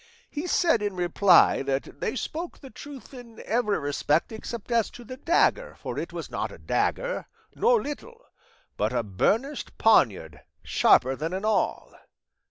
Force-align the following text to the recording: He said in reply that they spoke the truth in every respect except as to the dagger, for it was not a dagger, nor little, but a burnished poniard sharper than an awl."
He 0.31 0.47
said 0.47 0.81
in 0.81 0.95
reply 0.95 1.61
that 1.61 1.99
they 1.99 2.15
spoke 2.15 2.57
the 2.57 2.71
truth 2.71 3.13
in 3.13 3.39
every 3.45 3.77
respect 3.77 4.31
except 4.31 4.71
as 4.71 4.89
to 4.89 5.03
the 5.03 5.17
dagger, 5.17 5.75
for 5.77 5.99
it 5.99 6.11
was 6.11 6.31
not 6.31 6.51
a 6.51 6.57
dagger, 6.57 7.27
nor 7.53 7.79
little, 7.79 8.19
but 8.77 8.93
a 8.93 9.03
burnished 9.03 9.77
poniard 9.77 10.41
sharper 10.63 11.15
than 11.15 11.35
an 11.35 11.45
awl." 11.45 11.93